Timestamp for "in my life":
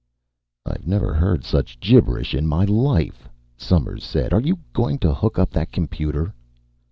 2.33-3.29